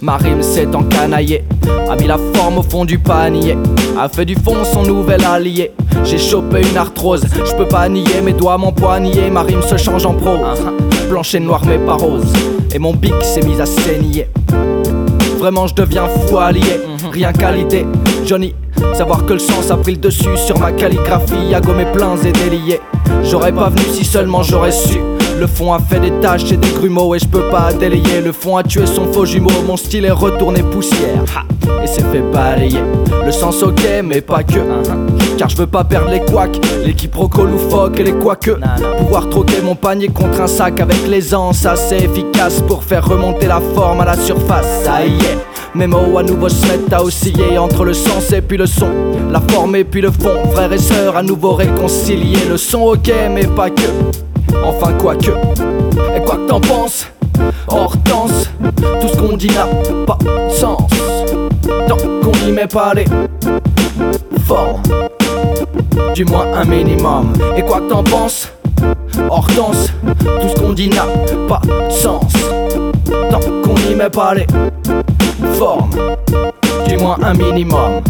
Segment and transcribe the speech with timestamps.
[0.00, 1.44] Ma rime s'est encanaillée,
[1.90, 3.58] a mis la forme au fond du panier,
[3.98, 5.72] a fait du fond son nouvel allié.
[6.04, 10.06] J'ai chopé une arthrose, je peux pas nier, mes doigts m'empoigner, ma rime se change
[10.06, 10.62] en prose.
[11.10, 12.32] Blanche et noire mais pas rose,
[12.72, 14.28] et mon bic s'est mis à saigner.
[15.38, 16.80] Vraiment je deviens fou allié,
[17.12, 17.84] rien qu'à l'idée.
[18.24, 18.54] Johnny,
[18.94, 22.32] savoir que le sens a pris le dessus sur ma calligraphie, a gommé pleins et
[22.32, 22.80] déliés.
[23.24, 25.00] J'aurais pas venu si seulement j'aurais su.
[25.38, 28.20] Le fond a fait des taches et des grumeaux et je peux pas délayer.
[28.20, 31.22] Le fond a tué son faux jumeau, mon style est retourné poussière.
[31.80, 32.80] et c'est fait balayer.
[33.24, 34.58] Le sens ok, mais pas que.
[35.36, 38.58] Car je veux pas perdre les couacs, les quiproquos loufoques et les quoique.
[38.98, 43.60] Pouvoir troquer mon panier contre un sac avec l'aisance assez efficace pour faire remonter la
[43.76, 44.82] forme à la surface.
[44.82, 45.38] Ça y est.
[45.76, 48.88] Mes mots à nouveau se mettent à osciller entre le sens et puis le son,
[49.30, 50.50] la forme et puis le fond.
[50.50, 52.48] Frères et sœurs à nouveau réconciliés.
[52.48, 54.27] Le son ok, mais pas que.
[54.64, 55.30] Enfin, quoi que.
[56.16, 57.06] Et quoi que t'en penses,
[57.68, 58.50] Hortense,
[59.00, 59.66] tout ce qu'on dit n'a
[60.06, 60.90] pas de sens.
[61.86, 63.04] Tant qu'on n'y met pas les
[64.46, 64.82] formes,
[66.14, 67.32] du moins un minimum.
[67.56, 68.52] Et quoi que t'en penses,
[69.28, 69.92] Hortense,
[70.40, 71.06] tout ce qu'on dit n'a
[71.48, 72.32] pas de sens.
[73.30, 74.46] Tant qu'on n'y met pas les
[75.54, 75.90] formes,
[76.86, 78.02] du moins un minimum.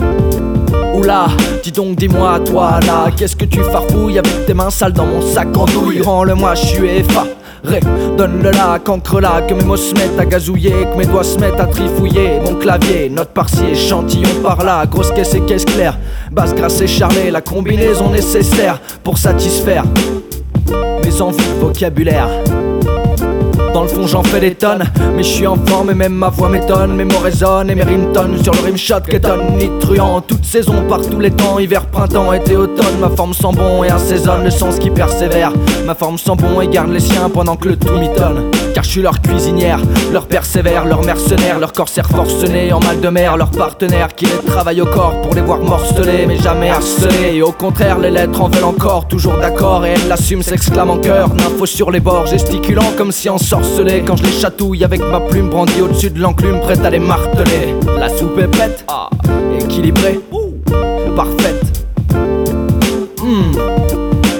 [0.95, 1.29] Oula,
[1.63, 5.23] dis donc, dis-moi toi là, qu'est-ce que tu farfouilles avec tes mains sales dans mon
[5.23, 6.01] sac en douille?
[6.03, 6.89] Rends-le-moi, je suis.
[8.17, 11.39] Donne-le là, cancre là, que mes mots se mettent à gazouiller, que mes doigts se
[11.39, 12.41] mettent à trifouiller.
[12.45, 15.99] Mon clavier, note par-ci, échantillon par là, grosse caisse et caisse claire,
[16.31, 19.85] basse grasse et charnée, la combinaison nécessaire pour satisfaire
[21.05, 22.29] mes envies vocabulaire.
[23.79, 24.83] Dans le fond j'en fais des tonnes.
[25.15, 26.97] Mais je suis en forme et même ma voix m'étonne.
[26.97, 30.83] Mes mots résonnent et mes rimes tonnent Sur le rimshot qu'étonne Ni truand Toute saison
[30.89, 31.61] par tous les temps.
[31.61, 32.99] Hiver, printemps, été, automne.
[33.01, 35.53] Ma forme sent bon et assaisonne le sens qui persévère.
[35.87, 38.91] Ma forme sent bon et garde les siens pendant que le tout m'étonne Car je
[38.91, 39.79] suis leur cuisinière,
[40.13, 43.37] leur persévère, leur mercenaire Leur corsaire forcené en mal de mer.
[43.37, 47.37] Leur partenaire qui les travaille au corps Pour les voir morcelés mais jamais harcelés.
[47.37, 49.87] Et au contraire les lettres en veulent encore Toujours d'accord.
[49.87, 53.39] Et elles l'assument s'exclament en cœur Nympho sur les bords gesticulant comme si en
[54.07, 57.75] quand je les chatouille avec ma plume brandie au-dessus de l'enclume, prête à les marteler.
[57.99, 59.09] La soupe est prête, ah,
[59.61, 60.21] équilibrée,
[61.15, 61.87] parfaite.
[63.23, 63.53] Hmm,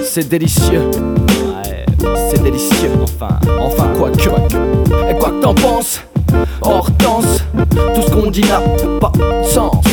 [0.03, 0.89] c'est délicieux.
[2.29, 2.91] c'est délicieux.
[3.01, 4.29] Enfin, enfin quoi que.
[5.09, 6.01] Et quoi que t'en penses,
[6.61, 7.43] Hortense,
[7.95, 8.61] tout ce qu'on dit n'a
[8.99, 9.83] pas de sens.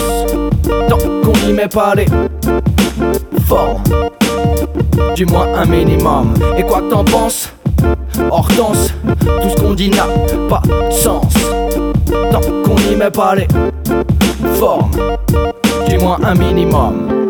[0.89, 2.07] Tant qu'on n'y met pas les
[3.47, 3.83] formes,
[5.15, 6.35] du moins un minimum.
[6.57, 7.53] Et quoi que t'en penses,
[8.31, 8.93] Hortense,
[9.43, 10.07] tout ce qu'on dit n'a
[10.49, 11.33] pas de sens.
[12.31, 13.49] Tant qu'on n'y met pas les
[14.55, 14.91] formes,
[15.89, 17.26] du moins un minimum.